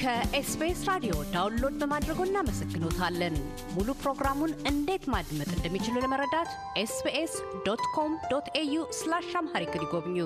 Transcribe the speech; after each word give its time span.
ከኤስቢኤስ 0.00 0.82
ራዲዮ 0.88 1.14
download 1.32 1.74
በማድረጎ 1.80 2.20
እናመሰግኖታለን። 2.26 3.34
ሙሉ 3.74 3.88
ፕሮግራሙን 4.02 4.52
እንዴት 4.70 5.04
ማድመጥ 5.14 5.48
እንደሚችሉ 5.56 5.94
ለመረዳት 6.04 6.50
SBS 6.82 7.34
dot 7.66 7.82
com 7.94 8.12
dot 8.30 8.46
au 8.60 8.76
slash 8.98 9.28
Amharic 9.40 9.74
ይጎብኙ። 9.78 10.16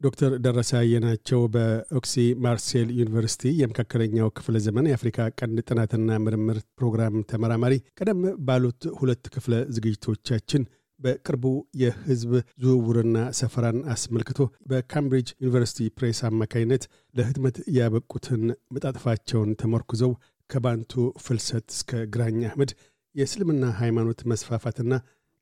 ዶክተር 0.00 0.32
ደረሰ 0.46 0.70
አየናቸው 0.80 1.42
በኤክስ 1.54 2.14
ማርሴል 2.44 2.88
ዩኒቨርሲቲ 2.98 3.52
የመካከለኛው 3.60 4.32
ክፍለ 4.38 4.56
ዘመን 4.66 4.88
የአፍሪካ 4.90 5.28
ቀንድ 5.40 5.60
ጥናትና 5.68 6.18
ምርምር 6.24 6.58
ፕሮግራም 6.78 7.16
ተመራማሪ፣ 7.30 7.76
ቀደም 8.00 8.20
ባሉት 8.48 8.82
ሁለት 8.98 9.24
ክፍለ 9.36 9.54
ዝግጅቶቻችን 9.76 10.64
በቅርቡ 11.00 11.44
የህዝብ 11.80 12.30
ዝውውርና 12.62 13.18
ሰፈራን 13.38 13.78
አስመልክቶ 13.94 14.38
በካምብሪጅ 14.70 15.28
ዩኒቨርሲቲ 15.42 15.88
ፕሬስ 15.98 16.20
አማካይነት 16.28 16.84
ለህትመት 17.14 17.56
ያበቁትን 17.78 18.44
መጣጥፋቸውን 18.76 19.50
ተመርኩዘው 19.62 20.12
ከባንቱ 20.50 20.92
ፍልሰት 21.24 21.68
እስከ 21.76 22.02
ግራኝ 22.14 22.38
አህመድ 22.50 22.72
የእስልምና 23.14 23.64
ሃይማኖት 23.80 24.20
መስፋፋትና 24.30 24.92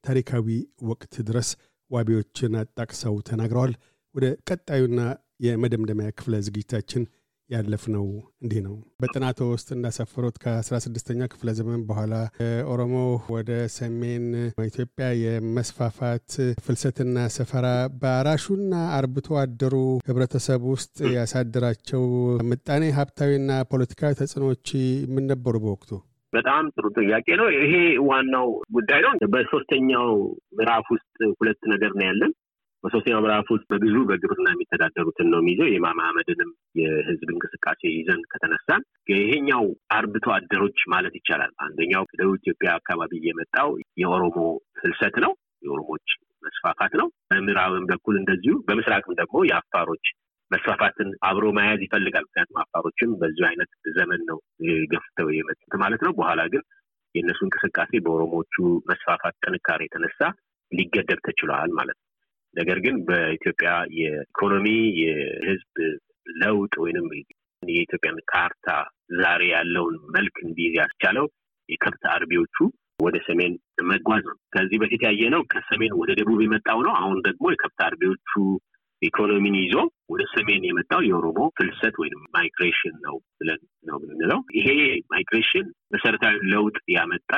ታሪካዊ 0.05 0.48
ወቅት 0.91 1.15
ድረስ 1.29 1.48
ዋቢዎችን 1.91 2.59
አጣቅሰው 2.60 3.15
ተናግረዋል። 3.29 3.73
ወደ 4.15 4.27
ቀጣዩና 4.48 5.01
የመደምደሚያ 5.46 6.09
ክፍለ 6.18 6.34
ዝግጅታችን 6.46 7.02
ያለፍነው 7.51 8.05
እንዲህ 8.43 8.61
ነው። 8.66 8.75
በጥናቶ 9.03 9.48
ውስጥ 9.51 9.69
እንዳሰፈሩት 9.75 10.37
ከ16ኛ 10.43 11.29
ክፍለ 11.33 11.48
ዘመን 11.59 11.80
በኋላ 11.89 12.15
ኦሮሞ 12.71 12.95
ወደ 13.35 13.51
ሰሜን 13.77 14.25
ኢትዮጵያ 14.66 15.09
የመስፋፋት 15.23 16.29
ፍልሰትና 16.65 17.27
ሰፈራ 17.37 17.66
በአራሹና 18.01 18.73
አርብቶ 18.97 19.37
አደሩ 19.43 19.75
ህብረተሰብ 20.09 20.65
ውስጥ 20.73 20.96
ያሳደራቸው 21.16 22.05
ምጣኔ 22.51 22.83
ሀብታዊና 22.99 23.51
ፖለቲካዊ 23.73 24.13
ተጽዕኖዎች 24.15 24.68
ምን 25.15 25.24
ነበሩ 25.33 25.55
በወቅቱ? 25.65 25.90
በጣም 26.33 26.65
ጥሩ 26.74 26.87
ጥያቄ 26.99 27.27
ነው። 27.40 27.49
ይሄ 27.57 27.74
ዋናው 28.09 28.49
ጉዳይ 28.77 29.01
ነው። 29.05 29.13
በሶስተኛው 29.35 30.09
ምዕራፍ 30.57 30.87
ውስጥ 30.95 31.11
ሁለት 31.38 31.61
ነገር 31.73 31.93
ነው 31.99 32.05
ያለን። 32.09 32.33
በሶስተኛው 32.85 33.21
ምዕራፍ 33.23 33.46
ውስጥ 33.52 33.66
በብዙ 33.71 33.95
በግብርና 34.09 34.49
የሚተዳደሩትን 34.52 35.29
ነው 35.32 35.38
የሚይዘው። 35.40 35.68
የኢማም 35.68 36.01
አህመድንም 36.02 36.51
የህዝብ 36.80 37.29
እንቅስቃሴ 37.35 37.80
ይዘን 37.95 38.21
ከተነሳን 38.32 38.82
ይሄኛው 39.13 39.65
አርብቶ 39.96 40.27
አደሮች 40.37 40.80
ማለት 40.95 41.15
ይቻላል። 41.21 41.52
አንደኛው 41.66 42.05
ከደቡብ 42.10 42.37
ኢትዮጵያ 42.40 42.73
አካባቢ 42.80 43.23
የመጣው 43.29 43.71
የኦሮሞ 44.02 44.37
ፍልሰት 44.80 45.16
ነው፣ 45.24 45.32
የኦሮሞች 45.66 46.07
መስፋፋት 46.43 46.93
ነው። 47.01 47.09
በምዕራብም 47.30 47.88
በኩል 47.93 48.15
እንደዚሁ፣ 48.21 48.55
በምስራቅም 48.68 49.18
ደግሞ 49.21 49.37
የአፋሮች 49.51 50.07
መስፋፋትን 50.51 51.10
አብሮ 51.29 51.45
መያዝ 51.57 51.80
ይፈልጋል። 51.87 52.27
ምክንያቱም 52.29 52.60
አፋሮችም 52.62 53.12
በዚሁ 53.21 53.45
አይነት 53.51 53.71
ዘመን 53.96 54.23
ነው 54.30 54.38
ገፍተው 54.93 55.29
የመጡት 55.37 55.74
ማለት 55.85 56.02
ነው። 56.07 56.12
በኋላ 56.18 56.43
ግን 56.52 56.65
የእነሱ 57.15 57.40
እንቅስቃሴ 57.46 57.93
በኦሮሞቹ 58.05 58.55
መስፋፋት 58.90 59.35
ጥንካሬ 59.45 59.82
የተነሳ 59.87 60.21
ሊገደብ 60.73 61.21
ተችሏል 61.27 61.73
ማለት 61.79 61.99
ነገር 62.55 62.79
ግን 62.85 62.97
በኢትዮጵያ 63.05 63.71
የኢኮኖሚ 64.00 64.66
የህዝብ 65.03 65.77
ለውጥ 66.43 66.75
ወይንም 66.84 67.06
የኢትዮጵያን 67.62 68.19
ካርታ 68.33 68.69
ዛሬ 69.21 69.43
ያለውን 69.55 69.97
መልክ 70.16 70.37
እንዲይዝ 70.44 70.75
ያስቻለው 70.81 71.27
የከብት 71.69 72.05
አርቢዎቹ 72.15 72.56
ወደ 73.05 73.16
ሰሜን 73.27 73.53
መጓዝ 73.88 74.22
ነው። 74.28 74.37
ከዚህ 74.55 74.78
በፊት 74.83 75.03
ያየነው 75.06 75.43
ከሰሜን 75.53 75.93
ወደ 76.00 76.11
ደቡብ 76.19 76.41
የመጣው 76.43 76.78
ነው። 76.87 76.93
አሁን 77.00 77.19
ደግሞ 77.28 77.44
የከብት 77.50 77.81
አርቢዎቹ 77.87 78.31
ኢኮኖሚን 79.03 79.56
ይዞ 79.61 79.75
ወደ 80.11 80.22
ሰሜን 80.34 80.62
የመጣው 80.66 81.00
የኦሮሞ 81.05 81.41
ፍልሰት 81.56 81.94
ወይም 82.03 82.21
migration 82.37 82.94
ነው 83.06 83.16
ብለን 83.41 83.61
ነው 83.87 83.97
የምንለው። 84.01 84.41
ይሄ 84.59 84.69
migration 85.12 85.67
መሰረታዊ 86.04 86.38
ለውጥ 86.53 86.78
ያመጣ 86.94 87.31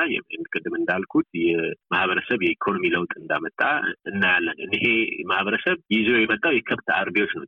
ቅድም 0.51 0.73
እንዳልኩት 0.77 1.27
የማህበረሰብ 1.41 2.39
የኢኮኖሚ 2.43 2.83
ለውጥ 2.95 3.11
እንዳመጣ 3.19 3.61
እናያለን። 4.09 4.57
ይሄ 4.75 4.85
ማህበረሰብ 5.29 5.77
ይዞ 5.95 6.09
የመጣው 6.17 6.53
የከብት 6.55 6.89
አርቢዎች 6.97 7.31
ነው። 7.35 7.45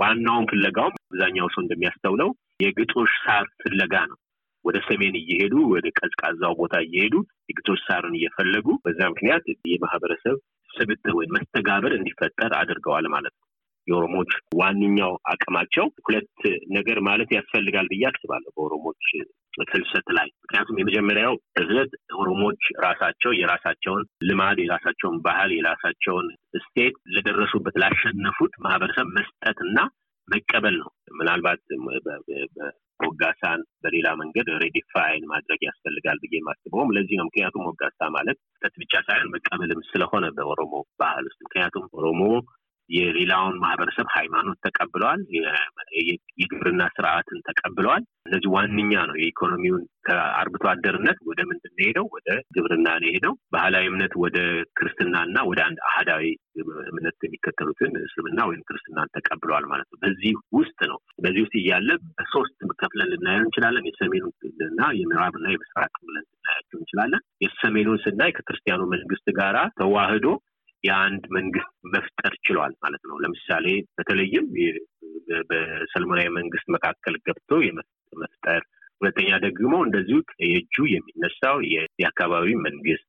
ዋናውን 0.00 0.48
ፍለጋውም 0.52 0.96
አብዛኛው 1.04 1.48
ሰው 1.54 1.62
እንደሚያስተውለው 1.64 2.30
የግጦሽ 2.64 3.12
ሳር 3.24 3.46
ፍለጋ 3.62 3.94
ነው። 4.10 4.18
ወደ 4.64 4.78
ሰሜን 4.88 5.18
እየሄዱ 5.20 5.54
ወደ 5.74 5.86
ቀዝቃዛው 5.98 6.54
ቦታ 6.60 6.76
እየሄዱ 6.86 7.14
የግጦሽ 7.50 7.82
ሳርን 7.86 8.16
እየፈለጉ 8.18 8.68
በዛ 8.84 9.00
ምክንያት 9.12 9.44
የማህበረሰብ 9.72 10.38
ስብጥር 10.70 11.12
ወይም 11.18 11.34
መስተጋብር 11.36 11.92
እንዲፈጠር 11.96 12.52
አድርገዋል 12.58 13.08
ማለት 13.14 13.34
ነው። 13.36 13.44
የኦሮሞች 13.86 14.30
ዋነኛው 14.58 15.12
አቅማቸው 15.32 15.86
ሁለት 16.06 16.32
ነገር 16.76 16.98
ማለት 17.08 17.30
ያስፈልጋል 17.36 17.86
ብዬ 17.92 18.04
አስባለሁ 18.10 18.50
በኦሮሞች 18.56 19.04
ፍልሰት 19.70 20.08
ላይ። 20.18 20.28
ምክንያቱም 20.42 20.78
የመጀመሪያው 20.78 21.34
ፍልሰት 21.54 21.92
ኦሮሞች 22.18 22.62
ራሳቸው 22.84 23.32
የራሳቸውን 23.38 24.02
ልማድ፣ 24.22 24.58
የራሳቸውን 24.62 25.16
ባህል፣ 25.26 25.52
የራሳቸውን 25.56 26.28
state 26.64 26.96
ለደረሱበት 27.14 27.76
ላሸነፉት 27.82 28.52
ማህበረሰብ 28.66 29.08
መስጠት 29.18 29.60
እና 29.66 29.78
መቀበል 30.28 30.74
ነው። 30.80 30.90
ምናልባት 31.18 31.60
ሞጋሳን 33.00 33.60
በሌላ 33.82 34.08
መንገድ 34.20 34.46
redefine 34.62 35.24
ማድረግ 35.30 35.60
ያስፈልጋል 35.66 36.18
ብዬ 36.22 36.34
የማስበውም 36.38 36.92
ለዚህ 36.96 37.16
ነው። 37.18 37.26
ምክንያቱም 37.28 37.66
ሞጋሳ 37.68 38.08
ማለት 38.16 38.38
መስጠት 38.46 38.74
ብቻ 38.82 38.94
ሳይሆን 39.06 39.32
መቀበልም 39.34 39.82
ስለሆነ 39.90 40.26
በኦሮሞ 40.36 40.72
ባህል 41.02 41.26
ውስጥ 41.28 41.38
ምክንያቱም 41.46 41.84
ኦሮሞ 41.98 42.22
የሌላውን 42.88 43.56
ማህበረሰብ 43.62 44.06
ሃይማኖት 44.14 44.58
ተቀብለዋል። 44.66 45.20
የግብርና 46.38 46.82
ስርዓትን 46.94 47.40
ተቀብለዋል። 47.48 48.04
እነዚህ 48.28 48.48
ዋነኛ 48.54 48.92
ነው። 49.08 49.16
የኢኮኖሚውን 49.18 49.84
ከአርብቶ 50.06 50.64
አደርነት 50.72 51.18
ወደ 51.28 51.40
ምንድን 51.48 51.72
ነው 51.72 51.84
ሄደው 51.86 52.06
ወደ 52.16 52.28
ግብርና 52.56 52.88
ነው 52.96 53.10
ሄደው 53.14 53.34
ባህላዊ 53.54 53.84
እምነት 53.90 54.12
ወደ 54.22 54.38
ክርስትናና 54.78 55.36
ወደ 55.50 55.60
አንድ 55.66 55.78
አህዳዊ 55.88 56.24
እምነት 56.90 57.16
የሚከተሉትን 57.26 57.92
እስልምና 58.02 58.40
ወይም 58.50 58.62
ክርስትናን 58.68 59.12
ተቀብለዋል 59.16 59.64
ማለት 59.72 59.88
ነው። 59.90 59.98
በዚህ 60.04 60.34
ውስጥ 60.58 60.78
ነው 60.90 60.98
በዚህ 61.24 61.40
ውስጥ 61.44 61.54
እያለ 61.60 61.88
በሶስት 62.10 62.58
ከፍለን 62.80 63.10
ልናየው 63.12 63.44
እንችላለን። 63.44 63.88
የሰሜኑ 63.90 64.24
እና 64.68 64.80
የምዕራብና 64.98 65.46
የምስራቅ 65.50 65.92
ብለን 66.02 66.26
ልናያቸው 66.28 66.78
እንችላለን። 66.80 67.22
የሰሜኑን 67.44 68.02
ስናይ 68.04 68.32
ከክርስቲያኑ 68.36 68.82
መንግስት 68.94 69.26
ጋራ 69.38 69.58
ተዋህዶ 69.80 70.26
የአንድ 70.84 71.24
መንግስት 71.36 71.70
መፍጠር 71.94 72.32
ችሏል 72.46 72.72
ማለት 72.84 73.02
ነው። 73.08 73.16
ለምሳሌ 73.18 73.66
በተለይም 73.96 74.46
በሰለሞናዊ 75.50 76.28
መንግስት 76.38 76.66
መካከል 76.74 77.14
ገብቶ 77.26 77.50
መፍጠር፣ 78.12 78.62
ሁለተኛ 79.00 79.30
ደግሞ 79.44 79.72
እንደዚሁ 79.86 80.18
የእጁ 80.44 80.76
የሚነሳው 80.92 81.56
የአካባቢ 82.00 82.48
መንግስት 82.66 83.06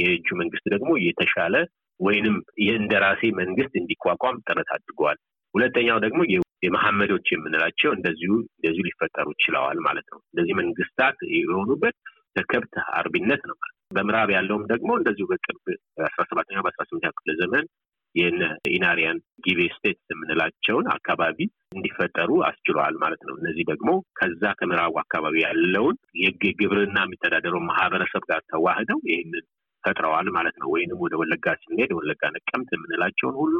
የእጁ 0.00 0.28
መንግስት 0.40 0.66
ደግሞ 0.74 0.90
የተሻለ 1.04 1.54
ወይንም 2.00 2.36
የእንደራሴ 2.64 3.22
መንግስት 3.40 3.74
እንዲቋቋም 3.80 4.42
ጥረት 4.46 4.70
አድርገዋል። 4.76 5.18
ሁለተኛው 5.54 5.98
ደግሞ 6.04 6.20
የመሐመዶች 6.62 7.26
የምንላቸው 7.32 7.90
እንደዚሁ 7.96 8.32
እንደዚሁ 8.54 8.84
ሊፈጠሩ 8.88 9.28
ችለዋል 9.42 9.78
ማለት 9.86 10.06
ነው። 10.12 10.20
እንደዚህ 10.24 10.54
መንግስታት 10.60 11.16
የሆኑበት 11.36 11.96
ከከብት 12.36 12.74
አርቢነት 12.98 13.42
ነው 13.48 13.56
ማለት 13.56 13.70
ነው። 13.70 13.73
በምዕራብ 13.90 14.30
ያለውም 14.34 14.64
ደግሞ 14.70 14.90
እንደዚሁ 14.98 15.24
በቅርብ 15.30 15.64
በአስራ 15.96 16.22
ሰባተኛው 16.30 16.64
በአስራ 16.64 16.84
ስምንተኛ 16.88 17.10
ክፍለ 17.16 17.32
ዘመን 17.40 17.66
የነ 18.14 18.42
ኢናሪያን 18.70 19.18
ጊቤ 19.44 19.60
ስቴትስ 19.74 20.12
የምንላቸውን 20.12 20.86
አካባቢ 20.94 21.38
እንዲፈጠሩ 21.76 22.30
አስችለዋል 22.48 22.96
ማለት 23.02 23.22
ነው። 23.28 23.34
እነዚህ 23.40 23.64
ደግሞ 23.70 23.90
ከዛ 24.18 24.52
ከምዕራቡ 24.58 24.94
አካባቢ 25.02 25.36
ያለውን 25.44 25.96
የግብርና 26.22 26.98
የሚተዳደረው 27.04 27.62
ማህበረሰብ 27.70 28.24
ጋር 28.30 28.40
ተዋህደው 28.52 29.00
ይህንን 29.10 29.44
ፈጥረዋል 29.84 30.28
ማለት 30.36 30.56
ነው። 30.62 30.68
ወይንም 30.74 31.00
ወደ 31.04 31.14
ወለጋ 31.22 31.46
ስንሄድ 31.62 31.90
ወለጋ 31.98 32.22
ነቀምት 32.36 32.70
የምንላቸውን 32.74 33.36
ሁሉ 33.42 33.56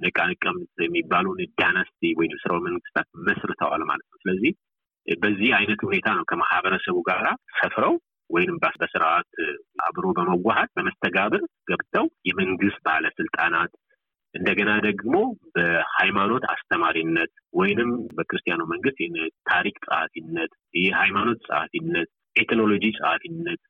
ነቃ 0.00 0.18
ነቀምት 0.30 0.72
የሚባሉን 0.84 1.40
ዳናስቲ 1.60 2.10
ወይም 2.18 2.34
ስርወ 2.42 2.58
መንግስታት 2.66 3.08
መስርተዋል 3.26 3.82
ማለት 3.90 4.06
ነው። 4.10 4.18
ስለዚህ 4.22 4.52
በዚህ 5.06 5.50
አይነት 5.58 5.80
ሁኔታ 5.86 6.08
ነው 6.16 6.24
ከማህበረሰቡ 6.30 6.96
ጋራ 7.08 7.26
ሰፍረው 7.58 7.94
ወይም 8.30 8.54
በስርዓት 8.80 9.30
አብሮ 9.86 10.06
በመዋሃድ 10.16 10.70
በመስተጋብር 10.76 11.42
ገብተው 11.70 12.06
የመንግስት 12.28 12.80
ባለስልጣናት 12.86 13.72
እንደገና 14.34 14.70
ደግሞ 14.86 15.14
በሃይማኖት 15.54 16.44
አስተማሪነት 16.54 17.30
ወይንም 17.52 17.90
በክርስቲያኑ 18.16 18.62
መንግስት 18.72 18.98
ታሪክ 19.50 19.76
ጸሐፊነት፣ 19.86 20.52
የሃይማኖት 20.78 21.38
ጸሐፊነት፣ 21.48 22.08
ኤትኖሎጂ 22.36 22.84
ጸሐፊነት 22.98 23.62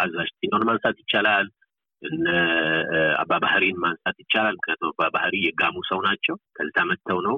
አዛዥ 0.00 0.28
ጤናውን 0.40 0.66
ማንሳት 0.68 0.96
ይቻላል። 1.02 1.46
እነ 2.02 2.26
አባባህሪን 3.22 3.76
ማንሳት 3.82 4.16
ይቻላል። 4.22 4.54
ምክንያቱም 4.58 4.92
አባባህሪ 4.92 5.34
የጋሙ 5.44 5.76
ሰው 5.90 5.98
ናቸው። 6.06 6.36
ከዛ 6.56 6.76
መጥተው 6.90 7.18
ነው 7.26 7.36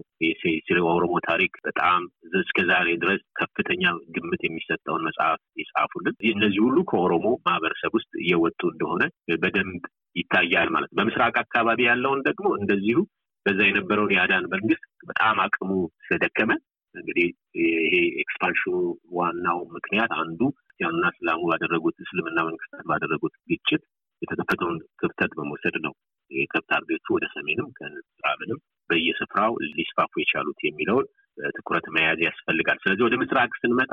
ስለ 0.67 0.79
ኦሮሞ 0.93 1.15
ታሪክ 1.29 1.53
በጣም 1.67 2.01
እስከ 2.41 2.59
ዛሬ 2.71 2.89
ድረስ 3.03 3.23
ከፍተኛ 3.41 3.85
ግምት 4.15 4.43
የሚሰጠውን 4.45 5.07
መጽሐፍ 5.09 5.41
የጻፉልን። 5.63 6.17
እነዚህ 6.33 6.61
ሁሉ 6.67 6.79
ከኦሮሞ 6.93 7.27
ማህበረሰብ 7.47 7.93
ውስጥ 7.99 8.13
እየወጡ 8.25 8.61
እንደሆነ 8.73 9.03
በደንብ 9.45 9.85
ይታያል 10.17 10.69
ማለት 10.75 10.91
ነው። 10.91 10.99
በምስራቅ 11.01 11.35
አካባቢ 11.45 11.81
ያለውን 11.91 12.23
ደግሞ 12.29 12.47
እንደዚሁ 12.59 12.99
በዛ 13.47 13.61
የነበረውን 13.67 14.15
የአዳል 14.15 14.45
መንግስት 14.53 14.85
በጣም 15.09 15.39
አቅሙ 15.45 15.71
ስለደከመ 16.05 16.53
እንግዲህ 16.95 17.27
ይሄ 17.61 17.93
expansion 18.23 18.65
ኑ 18.65 18.75
ዋናው 19.17 19.59
ምክንያት 19.77 20.13
አንዱ 20.21 20.41
ክርስቲያኑና 20.59 21.07
እስላሙ 21.13 21.41
ባደረጉት 21.51 21.97
እስልምና 22.05 22.39
መንግስታት 22.49 22.85
ባደረጉት 22.91 23.35
ግጭት 23.51 23.83
የተከፈተውን 24.25 24.79
ክፍተት 25.01 25.33
በመውሰድ 25.39 25.77
ነው 25.87 25.95
የከብት 26.31 26.71
አርቢዎቹ 26.77 27.07
ወደ 27.17 27.27
ሰሜንም 27.35 27.69
ከምዕራብንም 27.77 28.59
በየስፍራው 28.91 29.53
ሊስፋፉ 29.77 30.13
የቻሉት 30.21 30.61
የሚለውን 30.65 31.07
ትኩረት 31.55 31.87
መያዝ 31.95 32.19
ያስፈልጋል። 32.27 32.79
ስለዚህ 32.83 33.05
ወደ 33.07 33.15
ምስራቅ 33.23 33.53
ስንመጣ 33.63 33.93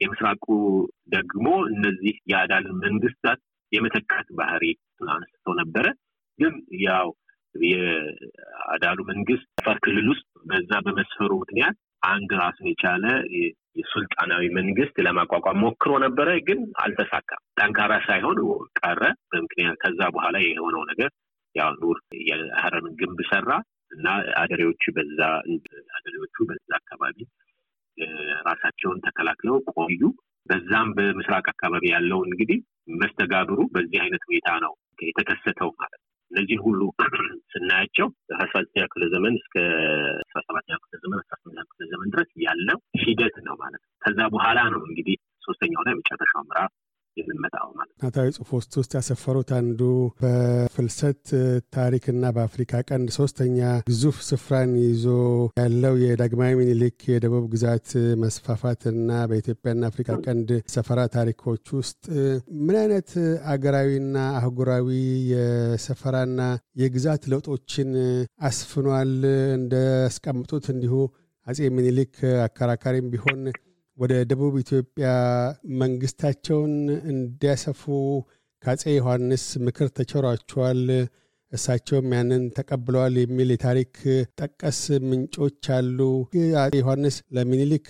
የምስራቁ 0.00 0.46
ደግሞ 1.08 1.46
እነዚህ 1.70 2.14
የአዳልን 2.32 2.76
መንግስታት 2.84 3.40
የመተካት 3.72 4.28
ባህሪ 4.38 4.64
አንስተው 5.10 5.54
ነበረ። 5.60 5.86
ግን 6.38 6.54
ያው 6.84 7.08
የአዳሉ 7.54 8.98
መንግስት 9.10 9.46
አፋር 9.60 9.76
ክልል 9.84 10.06
ውስጥ 10.12 10.26
በዛ 10.50 10.70
በመስፈሩ 10.86 11.30
ምክንያት 11.42 11.76
አንድ 12.08 12.30
ራሱን 12.40 12.66
የቻለ 12.70 13.04
የሱልጣናዊ 13.78 14.44
መንግስት 14.56 14.96
ለማቋቋም 15.06 15.60
ሞክሮ 15.64 15.92
ነበረ፣ 16.04 16.28
ግን 16.48 16.60
አልተሳካም። 16.82 17.42
ጠንካራ 17.58 17.92
ሳይሆን 18.06 18.38
ቀረ። 18.80 19.00
በምክንያት 19.30 19.76
ከዛ 19.82 20.00
በኋላ 20.14 20.36
የሆነው 20.46 20.82
ነገር 20.90 21.10
ያው 21.54 21.70
ኑር 21.80 21.98
የሀረርን 22.28 22.96
ግንብ 23.00 23.20
ሰራ 23.30 23.50
እና 23.92 24.06
አደሬዎቹ 24.40 24.82
በዛ 24.96 25.20
አደሬዎቹ 25.96 26.36
በዛ 26.48 26.68
አካባቢ 26.80 27.18
ራሳቸውን 28.48 28.98
ተከላክለው 29.06 29.56
ቆዩ። 29.74 30.00
በዛም 30.46 30.88
በምስራቅ 30.96 31.46
አካባቢ 31.52 31.84
ያለው 31.94 32.20
እንግዲህ 32.26 32.58
መስተጋብሩ 33.00 33.58
በዚህ 33.74 33.98
አይነት 34.04 34.22
ሁኔታ 34.28 34.50
ነው 34.64 34.72
የተከሰተው 35.02 35.70
ማለት 35.80 35.98
ነው። 35.98 36.06
እነዚህን 36.30 36.62
ሁሉ 36.64 36.80
ስናያቸው 37.52 38.06
ከአስራ 38.30 38.56
ዘጠኛ 38.64 38.84
ክፍለ 38.86 39.04
ዘመን 39.14 39.34
እስከ 39.40 39.54
አስራ 40.24 40.38
ሰባተኛ 40.48 40.76
ክፍለ 40.82 40.96
ዘመን 41.04 41.20
ስምንተኛ 41.98 42.10
ክፍለ 42.10 42.10
ዘመን 42.10 42.10
ድረስ 42.14 42.30
ያለ 42.46 42.68
ሂደት 43.02 43.36
ነው 43.46 43.54
ማለት 43.62 43.80
ነው። 43.80 43.90
ከዛ 44.02 44.18
በኋላ 44.34 44.58
ነው 44.74 44.80
እንግዲህ 44.88 45.16
ሶስተኛውና 45.42 45.88
የመጨረሻው 45.92 46.42
ምዕራፍ 46.48 46.72
የምንመጣው 47.16 47.68
ማለት 47.78 48.34
ጽሑፍ 48.36 48.50
ውስጥ 48.76 48.92
ያሰፈሩት 48.96 49.50
አንዱ 49.56 49.80
በፍልሰት 50.20 51.22
ታሪክና 51.76 52.30
በአፍሪካ 52.36 52.82
ቀንድ 52.88 53.08
ሶስተኛ 53.16 53.58
ግዙፍ 53.88 54.18
ስፍራን 54.28 54.72
ይዞ 54.82 55.06
ያለው 55.60 55.94
የዳግማዊ 56.02 56.52
ሚኒሊክ 56.60 56.98
የደቡብ 57.10 57.46
ግዛት 57.54 57.88
መስፋፋትና 58.22 59.10
በኢትዮጵያና 59.30 59.90
አፍሪካ 59.90 60.18
ቀንድ 60.26 60.50
ሰፈራ 60.74 61.00
ታሪኮች 61.16 61.64
ውስጥ 61.78 62.04
ምን 62.60 62.78
አይነት 62.82 63.10
አገራዊና 63.54 64.16
አህጉራዊ 64.38 64.88
የሰፈራና 65.32 66.40
የግዛት 66.76 67.24
ለውጦችን 67.32 67.90
አስፍኗል? 68.48 69.12
እንዳስቀምጡት 69.58 70.66
እንዲሁ 70.72 70.94
አጼ 71.48 71.60
ሚኒሊክ 71.76 72.14
አከራካሪም 72.44 73.06
ቢሆን 73.12 73.42
ወደ 73.98 74.14
ደቡብ 74.30 74.54
ኢትዮጵያ 74.62 75.06
መንግስታቸውን 75.82 76.74
እንዲያሰፉ 77.12 77.82
ከአጼ 78.62 78.82
ዮሐንስ 78.94 79.44
ምክር 79.66 79.88
ተቸሯቸዋል። 79.96 80.82
እሳቸውም 81.52 82.08
ያንን 82.14 82.42
ተቀብለዋል 82.56 83.14
የሚል 83.20 83.48
የታሪክ 83.52 83.92
ጠቀስ 84.40 84.80
ምንጮች 85.06 85.66
አሉ። 85.76 85.98
አጼ 86.62 86.72
ዮሐንስ 86.80 87.16
ለሚኒሊክ 87.36 87.86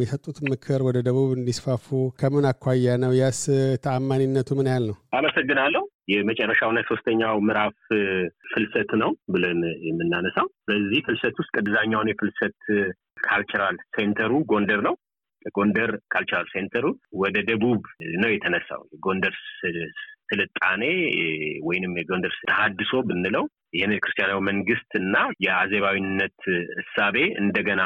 የሰጡት 0.00 0.38
ምክር 0.48 0.82
ወደ 0.88 0.98
ደቡብ 1.08 1.30
እንዲስፋፉ 1.36 1.86
ከምን 2.20 2.48
አኳያ 2.50 2.96
ነው? 3.04 3.12
ያስ 3.20 3.42
ተአማኒነቱ 3.84 4.50
ምን 4.58 4.70
ያህል 4.70 4.86
ነው? 4.90 4.96
አመሰግናለሁ። 5.18 5.84
የመጨረሻውና 6.10 6.78
የሶስተኛው 6.82 7.36
ምዕራፍ 7.46 7.76
ፍልሰት 8.50 8.90
ነው 9.02 9.10
ብለን 9.32 9.60
የምናነሳው። 9.88 10.48
በዚህ 10.68 11.00
ፍልሰት 11.06 11.36
ውስጥ 11.40 11.50
ቀድዛኛውን 11.56 12.10
የፍልሰት 12.10 12.58
ካልቸራል 13.24 13.78
ሴንተሩ 13.96 14.32
ጎንደር 14.52 14.82
ነው። 14.88 14.94
ጎንደር 15.56 15.90
ካልቸራል 16.12 16.46
ሴንተሩ 16.52 16.86
ወደ 17.20 17.36
ደቡብ 17.48 17.82
ነው 18.22 18.30
የተነሳው። 18.32 18.82
የጎንደር 18.92 19.34
ስልጣኔ 20.30 20.82
ወይንም 21.64 21.94
የጎንደር 22.00 22.34
ተሀድሶ 22.42 22.92
ብንለው 23.08 23.44
ይህን 23.74 23.92
ክርስቲያናዊ 24.02 24.40
መንግስት 24.50 24.90
እና 25.00 25.16
የአዜባዊነት 25.44 26.38
እሳቤ 26.82 27.16
እንደገና 27.42 27.82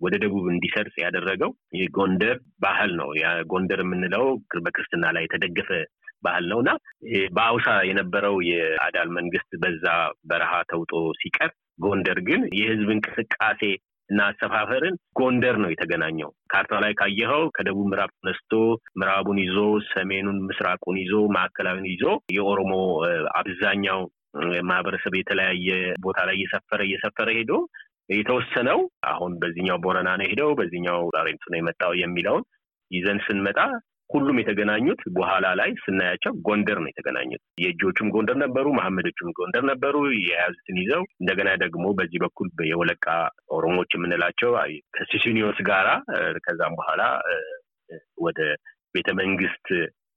ወደ 0.00 0.14
ደቡብ 0.22 0.44
እንዲሰርጽ 0.52 0.94
ያደረገው 1.02 1.50
የጎንደር 1.80 2.36
ባህል 2.62 2.92
ነው። 3.00 3.08
ጎንደር 3.50 3.80
የምንለው 3.84 4.24
በክርስትና 4.64 5.06
ላይ 5.16 5.24
የተደገፈ 5.24 5.70
ባህል 6.22 6.44
ነው 6.52 6.58
እና 6.62 6.70
በአውሳ 7.36 7.68
የነበረው 7.88 8.36
የአዳል 8.48 9.08
መንግስት 9.18 9.50
በዛ 9.62 9.86
በረሃ 10.30 10.52
ተውጦ 10.72 10.92
ሲቀር 11.20 11.50
ጎንደር 11.78 12.18
ግን 12.28 12.42
የህዝብ 12.58 12.88
እንቅስቃሴ 12.94 13.62
እና 14.10 14.20
አሰፋፈርን 14.30 14.94
ጎንደር 15.18 15.56
ነው 15.62 15.70
የተገናኘው። 15.70 16.30
ካርታ 16.52 16.72
ላይ 16.84 16.92
ካየኸው 17.00 17.42
ከደቡብ 17.56 17.86
ምዕራብ 17.90 18.10
ተነስቶ 18.16 18.52
ምዕራቡን 19.00 19.38
ይዞ 19.42 19.58
ሰሜኑን፣ 19.90 20.38
ምስራቁን 20.48 20.96
ይዞ 21.02 21.14
ማዕከላዊን 21.36 21.86
ይዞ 21.92 22.04
የኦሮሞ 22.36 22.72
አብዛኛው 23.40 24.00
ማህበረሰብ 24.70 25.14
የተለያየ 25.18 25.68
ቦታ 26.02 26.18
ላይ 26.28 26.36
እየሰፈረ 26.38 26.80
እየሰፈረ 26.88 27.28
ሄዶ 27.38 27.52
የተወሰነው 28.12 28.80
አሁን 29.10 29.32
በዚህኛው 29.40 29.78
ቦረና 29.84 30.10
ነው 30.20 30.26
ሄደው 30.30 30.50
በዚህኛው 30.58 31.00
ዛሬንቱ 31.16 31.44
ነው 31.52 31.58
የመጣው 31.58 31.92
የሚለውን 32.00 32.44
ይዘን 32.90 33.18
ስንመጣ 33.26 33.58
ሁሉም 34.10 34.36
የተገናኙት 34.40 35.00
በኋላ 35.16 35.46
ላይ 35.60 35.70
ስናያቸው 35.82 36.32
ጎንደር 36.46 36.78
ነው 36.82 36.90
የተገናኙት። 36.90 37.42
የእጆቹም 37.62 38.08
ጎንደር 38.14 38.36
ነበሩ፣ 38.42 38.66
መሐመዶቹም 38.78 39.30
ጎንደር 39.38 39.64
ነበሩ። 39.70 39.94
የያዙትን 40.20 40.78
ይዘው 40.82 41.02
እንደገና 41.20 41.50
ደግሞ 41.62 41.84
በዚህ 41.98 42.20
በኩል 42.24 42.48
የወለቃ 42.70 43.06
ኦሮሞዎች 43.56 43.94
የምንላቸው 43.96 44.52
ከሲሲኒዮስ 44.96 45.60
ጋራ 45.70 45.88
ከዛም 46.44 46.76
በኋላ 46.80 47.02
ወደ 48.20 48.40
ቤተ 48.94 49.10
መንግስት 49.20 49.66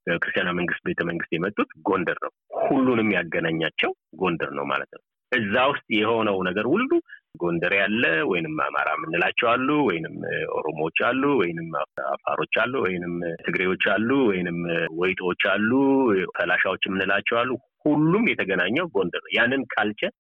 ክርስቲያና 0.08 0.52
መንግስት 0.58 0.82
ቤተ 0.88 1.02
መንግስት 1.10 1.32
የመጡት 1.34 1.70
ጎንደር 1.88 2.18
ነው። 2.24 2.32
ሁሉንም 2.64 3.10
ያገናኛቸው 3.16 3.92
ጎንደር 4.22 4.52
ነው 4.58 4.66
ማለት 4.72 4.90
ነው። 4.96 5.02
እዛ 5.32 5.56
ውስጥ 5.72 5.86
የሆነው 5.98 6.38
ነገር 6.48 6.66
ሁሉ 6.72 6.90
ጎንደር 7.36 7.74
ያለ 7.78 8.04
ወይንም 8.30 8.56
አማራ 8.66 8.90
የምንላቸው 8.96 9.48
አሉ፣ 9.52 9.70
ወይንም 9.88 10.16
ኦሮሞዎች 10.56 10.98
አሉ፣ 11.08 11.24
ወይንም 11.40 11.70
አፋሮች 12.08 12.56
አሉ፣ 12.64 12.74
ወይንም 12.86 13.14
ትግሬዎች 13.46 13.86
አሉ፣ 13.94 14.10
ወይንም 14.30 14.60
ወይጦዎች 15.00 15.44
አሉ፣ 15.54 15.72
ፈላሻዎች 16.36 16.84
የምንላቸው 16.88 17.38
አሉ። 17.42 17.52
ሁሉም 17.86 18.26
የተገናኘው 18.32 18.86
ጎንደር 18.96 19.24
ነው። 19.26 19.32
ያንን 19.38 19.64
culture 19.74 20.14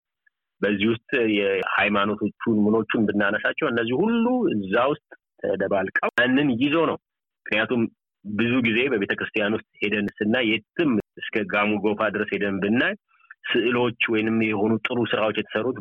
በዚህ 0.61 0.87
ውስጥ 0.93 1.11
የሃይማኖቶቹን 1.37 2.57
ምኖቹን 2.65 3.05
ብናነሳቸው 3.07 3.67
እነዚህ 3.69 3.95
ሁሉ 4.01 4.25
እዛ 4.55 4.75
ውስጥ 4.91 5.07
ተደባልቀው 5.43 6.11
ያንን 6.19 6.49
ይዞ 6.61 6.75
ነው። 6.91 6.97
ምክንያቱም 7.45 7.81
ብዙ 8.25 8.53
ጊዜ 8.67 8.79
በቤተ 8.91 9.13
ክርስቲያን 9.19 9.55
ውስጥ 9.57 9.69
ሄደን 9.81 10.05
ስናይ 10.17 10.45
የትም 10.51 10.91
እስከ 11.21 11.37
ጋሙ 11.53 11.71
ጎፋ 11.85 12.01
ድረስ 12.15 12.29
ሄደን 12.35 12.57
ብናይ 12.63 12.93
ስዕሎች 13.43 14.01
ወይንም 14.13 14.37
የሆኑ 14.45 14.73
ጥሩ 14.87 14.99
ስራዎች 15.11 15.37
የተሰሩት 15.39 15.77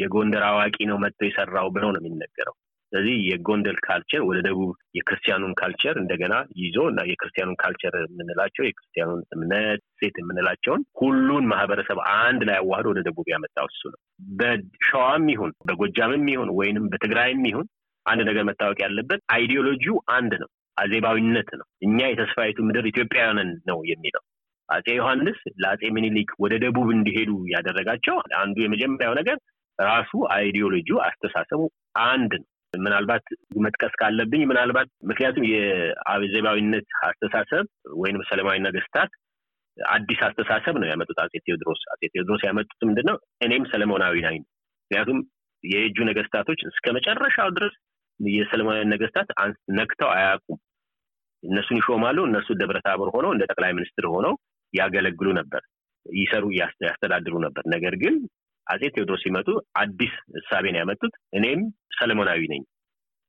የጎንደር 0.00 0.44
አዋቂ 0.48 0.76
ነው 0.90 0.98
መጥቶ 1.04 1.20
የሰራው 1.26 1.68
ብለው 1.74 1.90
ነው 1.94 2.00
የሚነገረው። 2.02 2.54
ስለዚህ 2.92 3.14
የጎንደር 3.28 3.76
culture 3.86 4.22
ወደ 4.26 4.38
ደቡብ 4.46 4.68
የክርስቲያኑን 4.96 5.52
culture 5.60 5.96
እንደገና 6.02 6.34
ይዞ 6.60 6.76
እና 6.90 7.00
የክርስቲያኑን 7.08 7.56
culture 7.62 7.94
የምንላቸው 8.02 8.64
የክርስቲያኑን 8.66 9.22
እምነት 9.34 9.80
ሴት 9.98 10.18
የምንላቸውን 10.20 10.82
ሁሉን 11.00 11.46
ማህበረሰብ 11.52 11.98
አንድ 12.18 12.42
ላይ 12.48 12.56
አዋህዶ 12.60 12.86
ወደ 12.92 13.02
ደቡብ 13.08 13.28
ያመጣው 13.34 13.66
እሱ 13.72 13.82
ነው። 13.92 14.00
በሸዋም 14.38 15.26
ይሁን 15.34 15.52
በጎጃምም 15.68 16.26
ይሁን 16.34 16.52
ወይንም 16.58 16.86
በትግራይም 16.92 17.42
ይሁን 17.50 17.66
አንድ 18.06 18.22
ነገር 18.28 18.44
መታወቅ 18.48 18.78
ያለበት 18.84 19.20
ideology 19.34 19.85
ው 19.85 19.98
አንድ 20.12 20.34
ነው። 20.42 20.50
አዜባዊነት 20.76 21.50
ነው። 21.58 21.66
እኛ 21.82 21.98
የተስፋይቱ 22.08 22.58
ምድር 22.66 22.86
ኢትዮጵያውያንን 22.90 23.50
ነው 23.68 23.78
የሚለው 23.90 24.22
አጼ 24.68 24.86
ዮሐንስ 24.96 25.38
ለአጼ 25.62 25.82
ሚኒሊክ 25.96 26.30
ወደ 26.44 26.54
ደቡብ 26.62 26.88
እንዲሄዱ 26.94 27.32
ያደረጋቸው 27.52 28.16
አንዱ 28.40 28.56
የመጀመሪያው 28.62 29.14
ነገር 29.20 29.36
ራሱ 29.78 30.12
ideology 30.34 30.85
ው 30.85 30.98
አስተሳሰቡ 31.06 31.62
አንድ 32.06 32.32
ነው። 32.40 32.48
ምናልባት 32.74 33.26
መጥቀስ 33.64 33.92
ካለብኝ 34.00 34.42
ምናልባት 34.44 34.88
ምክንያቱም 35.10 35.44
የአዜባዊነት 35.50 36.88
አስተሳሰብ 37.08 37.64
ወይም 37.96 38.18
ሰለማዊ 38.30 38.56
ነገስታት 38.66 39.12
አዲስ 39.78 40.20
አስተሳሰብ 40.26 40.74
ነው 40.80 40.88
ያመጡት 40.90 41.18
አጼ 41.24 41.32
ቴዎድሮስ። 41.46 41.80
አጼ 41.92 42.02
ቴዎድሮስ 42.12 42.42
ያመጡት 42.46 42.80
ምንድን 42.88 43.06
ነው? 43.10 43.16
እኔም 43.42 43.64
ሰለሞናዊ 43.72 44.14
ነኝ። 44.26 44.38
ምክንያቱም 44.84 45.18
የእጁ 45.64 45.98
ነገስታቶች 46.08 46.60
እስከ 46.70 46.86
መጨረሻው 46.96 47.48
ድረስ 47.56 47.74
የሰለሞናዊ 48.20 48.84
ነገስታት 48.92 49.28
ነክተው 49.78 50.10
አያውቁም። 50.14 50.58
እነሱን 51.42 51.78
ይሾማሉ። 51.80 52.18
እነሱ 52.28 52.48
ደብረ 52.60 52.78
ታቦር 52.86 53.08
ሆነው 53.14 53.30
እንደ 53.34 53.44
ጠቅላይ 53.50 53.72
ሚኒስትር 53.78 54.06
ሆነው 54.14 54.34
ያገለግሉ 54.74 55.28
ነበር፣ 55.38 55.62
ይሰሩ፣ 56.06 56.44
ያስተዳድሩ 56.56 57.34
ነበር። 57.44 57.64
ነገር 57.74 57.94
ግን 57.96 58.16
አጼ 58.66 58.82
ቴዎድሮስ 58.94 59.20
ሲመጡ 59.24 59.48
አዲስ 59.78 60.14
እሳቤን 60.38 60.78
ያመጡት 60.80 61.14
እኔም 61.32 61.60
ሰለሞናዊ 61.98 62.40
ነኝ፣ 62.52 62.62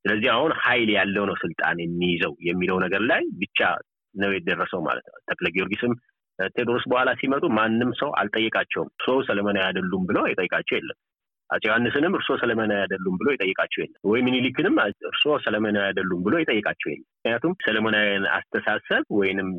ስለዚህ 0.06 0.29
አሁን 0.34 0.51
ኃይል 0.63 0.89
ያለው 0.96 1.24
ነው 1.29 1.36
ስልጣን 1.36 1.77
የሚይዘው 1.84 2.34
የሚለው 2.50 2.77
ነገር 2.86 3.01
ላይ 3.12 3.24
ብቻ 3.41 3.60
ነው 4.15 4.32
የደረሰው 4.34 4.82
ማለት 4.82 5.06
ነው። 5.08 5.20
ተክለ 5.29 5.48
ጊዮርጊስም 5.56 5.94
ቴዎድሮስ 6.50 6.84
በኋላ 6.88 7.10
ሲመጡ 7.20 7.44
ማንም 7.58 7.91
ሰው 8.00 8.10
አልጠየቃቸውም። 8.20 8.89
ሰው 9.06 9.17
ሰለሞናዊ 9.29 9.63
አይደሉም 9.67 10.03
ብለው 10.10 10.24
የጠይቃቸው 10.27 10.75
የለም። 10.77 10.98
አፄ 11.50 11.63
ዮሐንስንም 11.67 12.15
እርሶ 12.15 12.29
ሰለሞናዊ 12.41 12.79
አይደሉም 12.84 13.15
ብሎ 13.20 13.27
የጠይቃቸው 13.34 13.79
የለም። 13.84 14.00
ወይ 14.03 14.22
ሚኒሊክንም 14.27 14.75
እርሶ 15.10 15.24
ሰለሞናዊ 15.46 15.84
አይደሉም 15.86 16.22
ብሎ 16.25 16.36
የጠይቃቸው 16.41 16.89
የለም። 16.91 17.08
ምክንያቱም 17.15 17.53
ሰለሞናዊን 17.65 18.25
አስተሳሰብ 18.38 19.03
ወይንም 19.20 19.50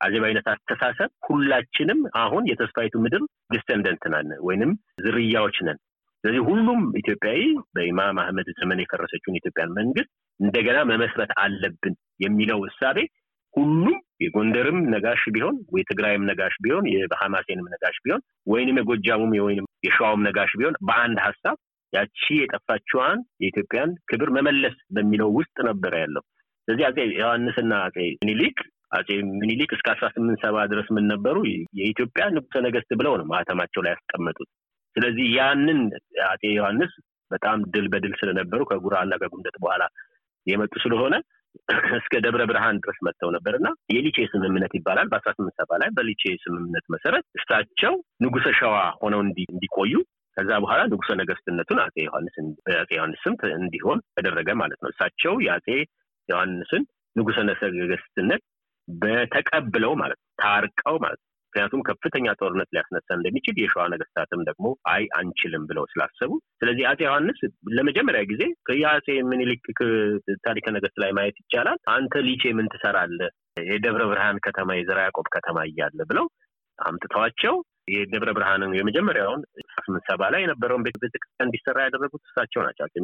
የአዜባዊነት 0.00 0.46
አስተሳሰብ 0.52 1.10
ሁላችንም 1.28 2.00
አሁን 2.22 2.44
የተስፋይቱ 2.50 2.94
ምድር 3.04 3.22
descendant 3.54 4.04
ነን 4.14 4.30
ወይንም 4.42 4.72
ዝርያዎች 5.04 5.58
ነን። 5.66 5.78
ስለዚህ 6.24 6.42
ሁሉም 6.48 6.80
ኢትዮጵያዊ 7.00 7.40
በኢማም 7.74 8.18
አህመድ 8.22 8.48
ዘመን 8.58 8.82
የፈረሰችውን 8.82 9.36
የኢትዮጵያን 9.36 9.76
መንግስት 9.78 10.10
እንደገና 10.40 10.78
መመስረት 10.90 11.30
አለብን 11.42 11.94
የሚለው 12.20 12.60
እሳቤ 12.68 12.98
ሁሉም 13.54 13.94
የጎንደርም 14.20 14.78
ነጋሽ 14.94 15.22
ቢሆን 15.34 15.56
የትግራይም 15.76 16.26
ነጋሽ 16.30 16.54
ቢሆን 16.64 16.84
የሐማሴንም 16.92 17.70
ነጋሽ 17.74 17.96
ቢሆን 18.04 18.22
ወይንም 18.46 18.78
የጎጃሙም 18.80 19.32
ወይንም 19.46 19.68
የሸዋውም 19.86 20.24
ነጋሽ 20.28 20.52
ቢሆን 20.60 20.76
በአንድ 20.88 21.18
ሀሳብ 21.26 21.56
ያቺ 21.92 22.22
የጠፋችዋን 22.36 23.18
የኢትዮጵያን 23.40 23.90
ክብር 24.06 24.30
መመለስ 24.36 24.76
በሚለው 24.94 25.28
ውስጥ 25.38 25.56
ነበረ 25.68 25.92
ያለው። 26.00 26.24
ስለዚህ 26.68 26.84
አጼ 26.88 26.98
ዮሐንስና 27.18 27.72
አጼ 27.86 27.96
ምኒልክ 28.22 28.58
አጼ 28.92 29.08
ምኒልክ 29.32 29.70
እስከ 29.76 29.86
አስራ 29.94 30.06
ስምንት 30.14 30.38
ሰባ 30.44 30.56
ድረስ 30.72 30.88
ምን 30.96 31.06
ነበሩ? 31.12 31.36
የኢትዮጵያ 31.78 32.24
ንጉሰ 32.34 32.56
ነገስት 32.66 32.90
ብለው 33.00 33.14
ነው 33.20 33.26
ማህተማቸው 33.32 33.82
ላይ 33.86 33.92
ያስቀመጡት። 33.94 34.48
ስለዚህ 34.96 35.26
ያንን 35.38 35.80
አጼ 36.28 36.42
ዮሐንስ 36.58 36.92
በጣም 37.30 37.58
ድል 37.72 37.86
በድል 37.92 38.12
ስለነበሩ 38.20 38.60
ከጉራና 38.70 39.14
ከጉንደት 39.22 39.56
በኋላ 39.62 39.82
የመጡ 40.46 40.74
ስለሆነ 40.84 41.14
እስከ 41.98 42.14
ደብረ 42.24 42.42
ብርሃን 42.48 42.80
ድረስ 42.82 42.98
መጥተው 43.06 43.30
ነበር 43.34 43.54
እና 43.58 43.68
የሊቼ 43.94 44.26
ስምምነት 44.32 44.72
ይባላል። 44.78 45.06
በአስራ 45.12 45.30
ስምንት 45.36 45.54
ሰባ 45.60 45.78
ላይ 45.82 45.88
በሊቼ 45.96 46.22
ስምምነት 46.42 46.84
መሰረት 46.94 47.24
እሳቸው 47.38 47.94
ንጉሰ 48.24 48.46
ሸዋ 48.58 48.74
ሆነው 49.00 49.20
እንዲቆዩ 49.46 49.94
ከዛ 50.36 50.50
በኋላ 50.62 50.80
ንጉሰ 50.90 51.10
ነገስትነቱን 51.20 51.78
አጼ 51.84 51.96
ዮሐንስ 52.06 52.34
አጼ 52.76 52.90
ዮሐንስ 52.98 53.22
ስም 53.24 53.34
እንዲሆን 53.58 54.00
ተደረገ 54.16 54.48
ማለት 54.62 54.80
ነው። 54.82 54.90
እሳቸው 54.92 55.34
የአጼ 55.46 55.66
ዮሐንስን 56.28 56.82
ንጉሰ 57.16 57.38
ነገስትነት 57.46 58.42
በተቀብለው 58.88 59.92
ማለት 60.00 60.18
ነው 60.18 60.30
ታርቀው 60.42 60.96
ማለት 60.98 61.20
ነው። 61.20 61.26
ምክንያቱም 61.52 61.82
ከፍተኛ 61.88 62.26
ጦርነት 62.38 62.68
ሊያስነሳ 62.74 63.08
እንደሚችል 63.16 63.54
የሸዋ 63.60 63.82
ነገስታትም 63.92 64.40
ደግሞ 64.48 64.66
አይ 64.92 65.04
አንችልም 65.18 65.62
ብለው 65.68 65.84
ስላሰቡ፣ 65.92 66.30
ስለዚህ 66.56 66.84
አጼ 66.90 67.00
ዮሐንስ 67.06 67.38
ለመጀመሪያ 67.76 68.22
ጊዜ 68.30 68.42
የአጼ 68.80 69.08
ምኒልክ 69.30 69.64
ታሪከ 70.44 70.66
ነገስት 70.76 70.98
ላይ 71.02 71.12
ማየት 71.18 71.38
ይቻላል። 71.42 71.78
አንተ 71.94 72.22
ሊቼ 72.26 72.52
ምን 72.58 72.68
ትሰራለህ? 72.74 73.30
የደብረ 73.66 74.02
ብርሃን 74.10 74.38
ከተማ 74.46 74.76
የዘራ 74.76 74.98
ያዕቆብ 75.06 75.28
ከተማ 75.36 75.58
እያለ 75.68 75.98
ብለው 76.10 76.26
አምጥተዋቸው 76.78 77.54
የደብረ 77.88 78.30
ብርሃንን 78.36 78.72
የመጀመሪያውን 78.76 79.40
ስምንት 79.76 80.04
ሰባ 80.08 80.22
ላይ 80.32 80.40
የነበረውን 80.42 80.84
ቤተክርስቲያን 80.86 81.46
እንዲሰራ 81.46 81.78
ያደረጉት 81.86 82.22
እሳቸው 82.26 82.60
ናቸው። 82.66 82.84
አጼ 82.86 82.94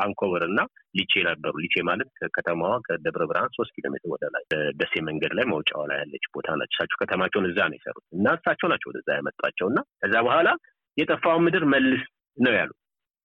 አንኮበር 0.00 0.42
እና 0.48 0.60
ሊቼ 0.98 1.22
ነበሩ። 1.28 1.54
ሊቼ 1.64 1.84
ማለት 1.88 2.08
ከከተማዋ 2.20 2.72
ከደብረ 2.86 3.24
ብርሃን 3.30 3.52
ሶስት 3.56 3.72
ኪሎ 3.76 3.92
ሜትር 3.94 4.10
ወደ 4.14 4.24
ላይ 4.34 4.44
ደሴ 4.80 5.02
መንገድ 5.08 5.34
ላይ 5.38 5.46
መውጫዋ 5.52 5.82
ላይ 5.90 5.98
ያለች 6.02 6.26
ቦታ 6.36 6.48
ናቸው። 6.54 6.76
እሳቸው 6.76 7.00
ከተማቸውን 7.02 7.48
እዛ 7.50 7.58
ነው 7.70 7.78
የሰሩት 7.78 8.06
እና 8.18 8.34
እሳቸው 8.38 8.70
ናቸው 8.72 8.90
ወደዛ 8.92 9.08
ያመጧቸው 9.18 9.68
እና 9.72 9.80
ከዛ 10.02 10.14
በኋላ 10.26 10.48
የጠፋውን 10.96 11.44
ምድር 11.46 11.64
መልስ 11.74 12.04
ነው 12.38 12.54
ያሉት 12.58 12.78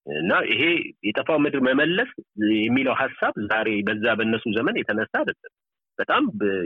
እና 0.06 0.34
ይሄ 0.52 0.62
የጠፋውን 1.08 1.44
ምድር 1.46 1.62
መመለስ 1.68 2.12
የሚለው 2.60 2.96
ሀሳብ 3.02 3.34
ዛሬ 3.52 3.70
በዛ 3.88 4.06
በእነሱ 4.20 4.46
ዘመን 4.58 4.80
የተነሳ 4.80 5.14
አይደለም። 5.22 5.54
በጣም 6.00 6.24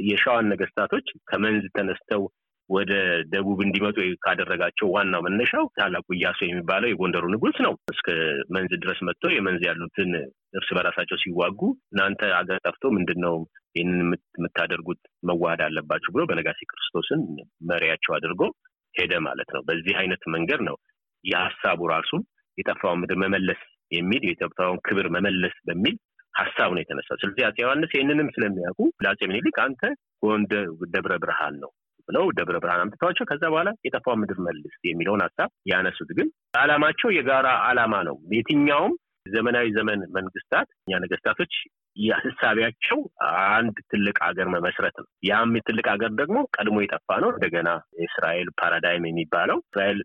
የሸዋን 0.09 0.49
ነገስታቶች 0.51 1.07
ከመንዝ 1.29 1.63
ተነስተው 1.77 2.21
ወደ 2.69 2.91
ደቡብ 3.31 3.59
እንዲመጡ 3.63 3.97
ካደረጋቸው 4.23 4.87
ዋናው 4.93 5.21
መነሻው 5.25 5.65
ታላቁ 5.75 6.07
ኢያሱ 6.15 6.39
የሚባለው 6.45 6.89
የጎንደሩ 6.89 7.25
ንጉስ 7.33 7.57
ነው። 7.65 7.73
እስከ 7.93 8.07
መንዝ 8.55 8.71
ድረስ 8.83 8.99
መጥቶ 9.07 9.31
የመንዝ 9.33 9.63
ያሉትን 9.67 10.11
እርስ 10.57 10.69
በራሳቸው 10.77 11.19
ሲዋጉ 11.23 11.59
እናንተ 11.93 12.21
አገር 12.39 12.59
ጠፍቶ 12.65 12.91
ምንድን 12.95 13.19
ነው 13.25 13.35
ይህንን 13.75 14.01
የምታደርጉት 14.37 15.01
መዋሃድ 15.29 15.61
አለባችሁ 15.65 16.11
ብሎ 16.15 16.23
በነጋሲ 16.29 16.61
ክርስቶስን 16.71 17.21
መሪያቸው 17.71 18.13
አድርጎ 18.17 18.41
ሄደ 18.93 19.13
ማለት 19.27 19.49
ነው። 19.55 19.63
በዚህ 19.67 19.95
አይነት 20.01 20.23
መንገድ 20.35 20.61
ነው 20.69 20.77
የሀሳቡ 21.23 21.79
ራሱ 21.93 22.11
የጠፋውን 22.57 22.99
ምድር 23.01 23.17
መመለስ 23.23 23.61
የሚል 23.91 24.23
የጠፋውን 24.29 24.79
ክብር 24.85 25.07
መመለስ 25.15 25.55
በሚል 25.67 25.95
ሀሳብ 26.33 26.69
ነው 26.75 26.81
የተነሳው። 26.81 27.17
ስለዚህ 27.21 27.43
አፄ 27.47 27.57
ዮሐንስ 27.63 27.91
ይህንንም 27.95 28.29
ስለሚያውቁ 28.35 28.79
ለአፄ 29.03 29.19
ምኒልክ 29.29 29.57
አንተ 29.65 29.81
ጎንደር 30.23 30.65
ደብረ 30.93 31.13
ብርሃን 31.23 31.55
ነው 31.63 31.71
ብለው 32.07 32.25
ደብረ 32.37 32.57
ብርሃን 32.63 32.83
አምጥተዋቸው 32.83 33.27
ከዛ 33.29 33.43
በኋላ 33.51 33.71
የጠፋው 33.85 34.15
ምድር 34.21 34.39
መልስ 34.47 34.75
የሚለውን 34.89 35.23
ሀሳብ 35.25 35.49
ያነሱት። 35.71 36.11
ግን 36.17 36.27
አላማቸው 36.59 37.11
የጋራ 37.15 37.47
አላማ 37.69 37.95
ነው። 38.09 38.17
የትኛውም 38.35 38.93
ዘመናዊ 39.29 39.67
ዘመን 39.77 40.01
መንግስታት 40.17 40.67
እኛ 40.81 40.99
ነገስታቶች 41.03 41.53
የህሳቢያቸው 41.97 42.97
አንድ 43.51 43.77
ትልቅ 43.91 44.15
ሀገር 44.25 44.47
መመስረት 44.55 44.95
ነው። 45.01 45.07
ያም 45.27 45.53
ትልቅ 45.67 45.85
ሀገር 45.93 46.11
ደግሞ 46.21 46.37
ቀድሞ 46.55 46.77
የጠፋ 46.81 47.17
ነው። 47.23 47.29
እንደገና 47.31 47.69
የእስራኤል 47.99 48.49
ፓራዳይም 48.59 49.07
የሚባለው 49.09 49.59
እስራኤል 49.65 49.99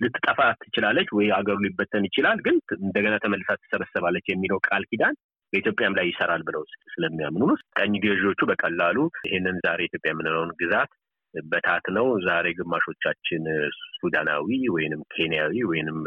ልትጠፋ 0.00 0.40
ትችላለች 0.62 1.08
ወይ 1.16 1.28
ሀገሩ 1.36 1.56
ሊበተን 1.64 2.04
ይችላል፣ 2.08 2.38
ግን 2.46 2.56
እንደገና 2.78 3.14
ተመልሳ 3.24 3.50
ትሰበሰባለች 3.62 4.26
የሚለው 4.30 4.58
ቃል 4.68 4.82
ኪዳን 4.90 5.14
በኢትዮጵያም 5.52 5.96
ላይ 5.98 6.06
ይሰራል 6.10 6.42
ብለው 6.48 6.62
ስለሚያምኑ 6.92 7.42
ቀኝ 7.76 7.94
ገዢዎቹ 8.04 8.40
በቀላሉ 8.50 8.98
ይህንን 9.26 9.56
ዛሬ 9.66 9.80
ኢትዮጵያ 9.88 10.12
የምንለውን 10.12 10.52
ግዛት 10.60 10.92
በታት 11.46 11.86
ነው። 11.96 12.06
ዛሬ 12.26 12.46
ግማሾቻችን 12.58 13.44
ሱዳናዊ 13.98 14.46
ወይንም 14.74 15.02
ኬንያዊ 15.14 15.64
ወይንም 15.70 15.98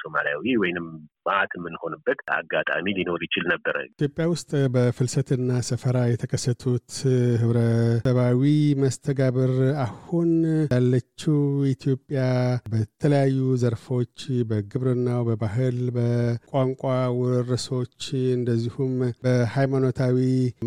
ሶማሊያዊ 0.00 0.54
ወይንም 0.62 0.86
ማዕት 1.26 1.52
የምንሆንበት 1.56 2.18
አጋጣሚ 2.36 2.92
ሊኖር 2.98 3.20
ይችል 3.26 3.44
ነበረ። 3.52 3.76
ኢትዮጵያ 3.88 4.24
ውስጥ 4.32 4.50
በፍልሰትና 4.74 5.50
ሰፈራ 5.68 5.98
የተከሰቱት 6.06 6.90
ህብረተሰባዊ 7.42 8.42
መስተጋብር 8.82 9.52
አሁን 9.86 10.30
ያለችው 10.70 11.38
ኢትዮጵያ 11.72 12.20
በተለያዩ 12.72 13.38
ዘርፎች 13.64 14.14
በግብርናው፣ 14.50 15.22
በባህል፣ 15.28 15.78
በቋንቋ 15.96 16.84
ውርርሶች 17.20 17.98
እንደዚሁም 18.36 18.94
በሃይማኖታዊ 19.24 20.18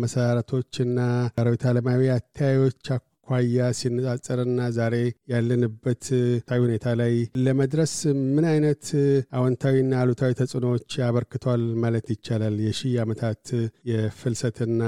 መሰረቶችና 0.04 0.98
ርዕዮተ 1.46 1.64
ዓለማዊ 1.72 2.02
አተያዮች 2.16 2.84
አኳያ 3.30 3.64
ሲነጻጸርና 3.78 4.60
ዛሬ 4.76 4.94
ያለንበት 5.32 6.04
ታዊ 6.48 6.58
ሁኔታ 6.64 6.86
ላይ 7.00 7.12
ለመድረስ 7.44 7.92
ምን 8.30 8.46
አይነት 8.52 8.84
አዎንታዊና 9.38 9.92
አሉታዊ 10.00 10.30
ተጽዕኖዎች 10.40 10.96
አበርክቷል 11.08 11.62
ማለት 11.84 12.06
ይቻላል? 12.14 12.56
የሺህ 12.66 12.94
ዓመታት 13.04 13.42
የፍልሰትና 13.90 14.82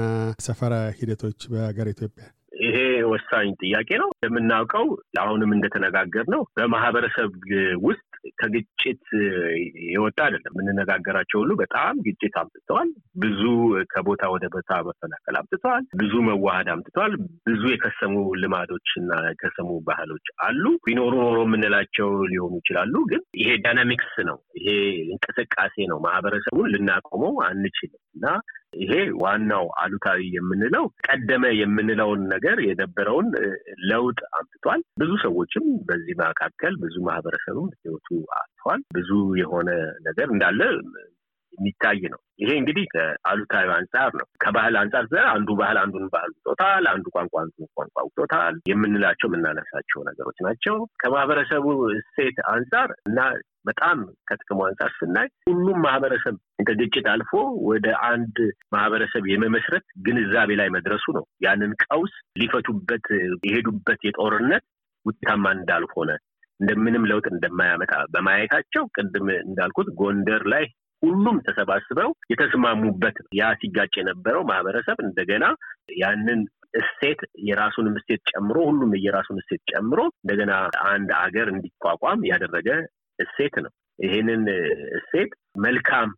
ሰፈራ 0.47 0.73
ሂደቶች 0.97 1.39
በሀገር 1.53 1.89
ኢትዮጵያ። 1.93 2.25
ይሄ 2.63 2.77
ወሳኝ 3.13 3.47
ጥያቄ 3.61 3.89
ነው። 4.01 4.09
እንደምናውቀው 4.15 4.85
አሁንም 5.21 5.53
እንደተነጋገር 5.55 6.25
ነው 6.35 6.43
በማህበረሰብ 6.57 7.31
ውስጥ 7.87 8.05
ከግጭት 8.39 9.03
የወጣ 9.89 10.17
አይደለም። 10.25 10.53
የምንነጋገራቸው 10.53 11.37
ሁሉ 11.41 11.51
በጣም 11.61 11.93
ግጭት 12.05 12.35
አምጥተዋል። 12.41 12.89
ብዙ 13.23 13.41
ከቦታ 13.93 14.23
ወደ 14.33 14.45
ቦታ 14.53 14.79
መፈናቀል 14.87 15.37
አምጥተዋል። 15.41 15.85
ብዙ 16.01 16.13
መዋሃድ 16.27 16.69
አምጥተዋል። 16.73 17.13
ብዙ 17.49 17.63
የከሰሙ 17.73 18.13
ልማዶች 18.43 18.89
እና 19.01 19.11
የከሰሙ 19.27 19.69
ባህሎች 19.87 20.27
አሉ። 20.45 20.63
ቢኖሩ 20.85 21.13
ኖሮ 21.23 21.39
የምንላቸው 21.45 22.09
ሊሆኑ 22.31 22.53
ይችላሉ። 22.61 22.95
ግን 23.11 23.23
ይሄ 23.41 23.49
ዳይናሚክስ 23.63 24.13
ነው። 24.29 24.39
ይሄ 24.59 24.69
እንቅስቃሴ 25.13 25.75
ነው። 25.91 25.99
ማህበረሰቡን 26.05 26.71
ልናቆመው 26.73 27.33
አንችልም 27.47 28.01
እና 28.15 28.25
ይሄ 28.81 28.93
ዋናው 29.21 29.65
አሉታዊ 29.81 30.21
የምንለው 30.35 30.85
ቀደመ 31.07 31.45
የምንለውን 31.59 32.21
ነገር 32.33 32.57
የነበረውን 32.67 33.27
ለውጥ 33.89 34.19
አምጥቷል። 34.33 34.81
ብዙ 35.01 35.11
ሰዎችም 35.23 35.65
በዚህ 35.85 36.15
መካከል 36.23 36.75
ብዙ 36.83 36.95
ማህበረሰብም 37.07 37.69
ህይወቱ 37.77 38.09
አጥቷል። 38.39 38.81
ብዙ 38.93 39.11
የሆነ 39.41 39.69
ነገር 40.07 40.27
እንዳለ 40.35 40.61
የሚታይ 41.53 42.01
ነው። 42.13 42.19
ይሄ 42.39 42.51
እንግዲህ 42.59 42.85
ከአሉታዊ 42.93 43.67
አንጻር 43.75 44.11
ነው። 44.19 44.27
ከባህል 44.43 44.75
አንጻር 44.79 45.03
አንዱ 45.33 45.49
ባህል 45.59 45.77
አንዱን 45.83 46.05
ባህል 46.13 46.31
ውጦታል፣ 46.37 46.85
አንዱ 46.93 47.05
ቋንቋ 47.15 47.33
አንዱን 47.43 47.69
ቋንቋ 47.75 47.95
ውጦታል 48.07 48.55
የምንላቸው 48.71 49.29
የምናነሳቸው 49.29 50.01
ነገሮች 50.09 50.39
ናቸው። 50.47 50.77
ከማህበረሰቡ 51.03 51.65
እሴት 51.95 52.39
አንጻር 52.53 52.91
እና 53.05 53.19
በጣም 53.65 53.97
ከጥቅሙ 54.29 54.59
አንጻር 54.67 54.91
ስናይ 54.97 55.27
ሁሉም 55.49 55.77
ማህበረሰብ 55.85 56.35
ከግጭት 56.67 57.05
አልፎ 57.13 57.31
ወደ 57.69 57.87
አንድ 58.09 58.37
ማህበረሰብ 58.73 59.23
የመመስረት 59.31 59.85
ግንዛቤ 60.05 60.51
ላይ 60.61 60.69
መድረሱ 60.69 61.05
ነው። 61.17 61.25
ያንን 61.45 61.71
ቀውስ 61.85 62.13
ሊፈቱበት 62.41 63.07
የሄዱበት 63.47 64.01
የጦርነት 64.07 64.65
ውጤታማ 65.05 65.45
እንዳልሆነ 65.55 66.11
እንደምንም 66.59 67.07
ለውጥ 67.09 67.25
እንደማያመጣ 67.31 67.93
በማየታቸው 68.13 68.83
ቅድም 68.95 69.27
እንዳልኩት 69.41 69.87
ጎንደር 69.99 70.43
ላይ 70.53 70.65
ሁሉም 71.03 71.37
ተሰባስበው 71.45 72.09
የተስማሙበት 72.31 73.17
ያ 73.39 73.49
ሲጋጭ 73.61 73.93
የነበረው 73.97 74.43
ማህበረሰብ 74.49 74.97
እንደገና 75.05 75.45
ያንን 75.99 76.41
እሴት 76.73 77.19
የራሱንም 77.47 77.95
እሴት 77.99 78.21
ጨምሮ 78.31 78.57
ሁሉም 78.69 78.91
የራሱን 79.03 79.39
እሴት 79.41 79.61
ጨምሮ 79.71 79.99
እንደገና 80.15 80.53
አንድ 80.91 81.09
አገር 81.19 81.47
እንዲቋቋም 81.51 82.21
ያደረገ 82.31 82.69
እሴት 83.19 83.55
ነው። 83.65 83.71
ይሄንን 83.99 84.43
እሴት 84.99 85.33
መልካም 85.65 86.09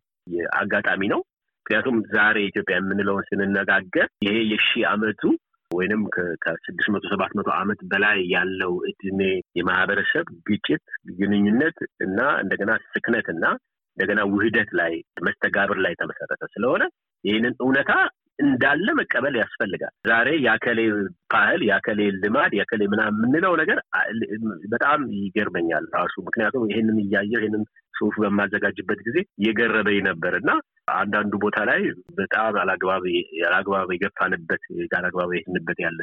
አጋጣሚ 0.56 1.02
ነው። 1.12 1.20
ምክንያቱም 1.66 1.96
ዛሬ 2.14 2.36
ኢትዮጵያ 2.48 2.76
የምንለውን 2.78 3.26
ስንነጋገር 3.28 4.08
ይሄ 4.26 4.34
የሺህ 4.52 4.82
ዓመቱ 4.90 5.22
ወይንም 5.70 6.02
ከስድስት 6.44 6.88
መቶ 6.94 7.04
ሰባት 7.12 7.32
መቶ 7.38 7.48
ዓመት 7.56 7.80
በላይ 7.90 8.18
ያለው 8.34 8.72
እድሜ 8.90 9.20
የማህበረሰብ 9.58 10.26
ግጭት፣ 10.48 10.84
ግንኙነት 11.18 11.78
እና 12.00 12.18
እንደገና 12.42 12.72
ስክነት 12.92 13.28
እና 13.34 13.44
እንደገና 13.96 14.20
ውህደት 14.32 14.70
ላይ 14.80 14.92
መስተጋብር 15.26 15.78
ላይ 15.84 15.92
የተመሰረተ 15.94 16.44
ስለሆነ 16.54 16.82
ይህንን 17.24 17.54
እውነታ 17.62 17.92
እንዳለ 18.38 18.86
መቀበል 18.98 19.34
ያስፈልጋል። 19.40 19.92
ዛሬ 20.08 20.28
የአከሌ 20.44 20.80
ባህል፣ 21.32 21.60
የአከሌ 21.68 22.00
ልማድ፣ 22.22 22.52
የአከሌ 22.56 22.82
ምናምን 22.92 23.16
የምንለው 23.18 23.52
ነገር 23.60 23.78
በጣም 24.72 25.00
ይገርመኛል 25.20 25.84
ራሱ 25.96 26.14
ምክንያቱም 26.26 26.66
ይህንን 26.70 26.98
እያየው 27.04 27.40
ይህንን 27.42 27.62
ጽሁፍ 27.96 28.16
በማዘጋጅበት 28.22 29.00
ጊዜ 29.06 29.18
የገረበኝ 29.46 30.00
ነበር 30.08 30.34
እና 30.40 30.50
አንዳንዱ 30.94 31.32
ቦታ 31.44 31.58
ላይ 31.68 31.80
በጣም 32.18 32.56
አላግባብ 32.62 33.04
ያላግባብ 33.40 33.88
የገፋንበት 33.94 34.62
ያላግባብ 34.86 35.30
የሄድንበት 35.32 35.78
ያለ 35.84 36.00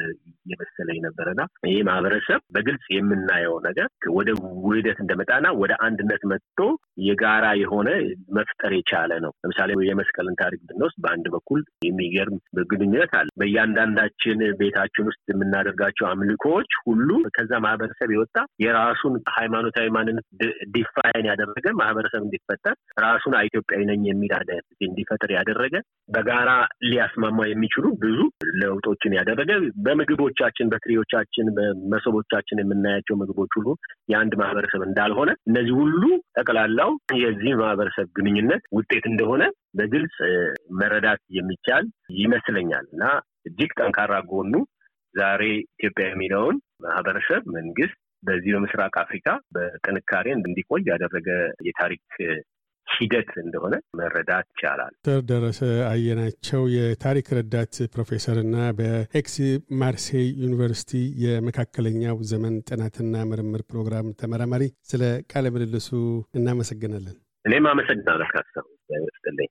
የመሰለኝ 0.50 0.98
ነበር 1.06 1.26
እና 1.32 1.42
ይህ 1.68 1.78
ማህበረሰብ 1.88 2.40
በግልጽ 2.54 2.84
የምናየው 2.96 3.56
ነገር 3.66 3.86
ወደ 4.14 4.30
ውህደት 4.64 4.98
እንደመጣና 5.04 5.46
ወደ 5.62 5.72
አንድነት 5.86 6.24
መጥቶ 6.32 6.60
የጋራ 7.04 7.46
የሆነ 7.60 7.88
መፍጠር 8.36 8.72
የቻለ 8.76 9.12
ነው። 9.24 9.32
ለምሳሌ 9.42 9.70
የመስቀልን 9.88 10.36
ታሪክ 10.42 10.60
ብንወስድ 10.68 10.98
በአንድ 11.04 11.26
በኩል 11.34 11.60
የሚገርም 11.86 12.36
ግንኙነት 12.72 13.12
አለ። 13.18 13.28
በእያንዳንዳችን 13.40 14.38
ቤታችን 14.60 15.08
ውስጥ 15.10 15.24
የምናደርጋቸው 15.32 16.06
አምልኮዎች 16.10 16.70
ሁሉ 16.84 17.08
ከዛ 17.36 17.52
ማህበረሰብ 17.64 18.10
የወጣ 18.14 18.36
የራሱን 18.64 19.16
ሃይማኖታዊ 19.36 19.88
ማንነት 19.96 20.26
define 20.74 21.28
ያደረገ 21.30 21.66
ማህበረሰብ 21.84 22.22
እንዲፈጠር 22.24 22.74
ራሱን 23.04 23.34
ኢትዮጵያዊ 23.48 23.82
ነኝ 23.90 24.02
የሚል 24.08 24.32
እንዲፈጠር 24.86 25.30
ያደረገ 25.36 25.74
በጋራ 26.14 26.50
ሊያስማማ 26.86 27.46
የሚችሉ 27.48 27.84
ብዙ 28.02 28.18
ለውጦችን 28.60 29.16
ያደረገ 29.18 29.50
በምግቦቻችን፣ 29.84 30.70
በትሪዎቻችን፣ 30.72 31.46
በመሶቦቻችን 31.56 32.60
የምናያቸው 32.62 33.18
ምግቦች 33.20 33.52
ሁሉ 33.58 33.68
የአንድ 34.12 34.34
ማህበረሰብ 34.42 34.82
እንዳልሆነ 34.88 35.30
እነዚህ 35.50 35.74
ሁሉ 35.80 36.02
ጠቅላላው 36.38 36.92
የዚህ 37.22 37.52
ማህበረሰብ 37.62 38.08
ግንኙነት 38.18 38.64
ውጤት 38.78 39.06
እንደሆነ 39.12 39.42
በግልጽ 39.78 40.16
መረዳት 40.74 41.22
የሚቻል 41.38 41.84
ይመስለኛል። 42.18 42.86
እና 42.94 43.04
እጅግ 43.48 43.72
ጠንካራ 43.80 44.14
ጎኑ 44.30 44.52
ዛሬ 45.14 45.42
ኢትዮጵያ 45.76 46.06
የሚለውን 46.08 46.56
ማህበረሰብ 46.84 47.42
መንግስት 47.56 47.98
በዚህ 48.24 48.50
በምስራቅ 48.54 48.94
አፍሪካ 49.02 49.26
በጥንካሬ 49.54 50.26
እንዲቆይ 50.38 50.82
ያደረገ 50.90 51.28
የታሪክ 51.68 52.02
ሂደት 52.86 53.30
እንደሆነ 53.42 53.74
መረዳት 53.98 54.46
ይቻላል። 54.52 54.92
ዶክተር 54.96 55.20
ደረሰ 55.30 55.60
አየናቸው 55.90 56.62
የታሪክ 56.74 57.28
ረዳት 57.38 57.74
ፕሮፌሰር 57.94 58.38
እና 58.42 58.56
በኤክስ 58.78 59.36
ማርሴይ 59.80 60.26
ዩኒቨርሲቲ 60.42 60.92
የመካከለኛው 61.24 62.18
ዘመን 62.30 62.56
ጥናትና 62.68 63.24
ምርምር 63.30 63.62
ፕሮግራም 63.70 64.14
ተመራማሪ፣ 64.20 64.62
ስለ 64.92 65.02
ቃለ 65.32 65.52
ምልልሱ 65.54 65.90
እናመሰግናለን። 66.34 67.16
እኔም 67.44 67.66
አመሰግናለሁ። 67.72 68.28
ካሳሁን 68.34 68.72
ይስጥልኝ። 69.06 69.50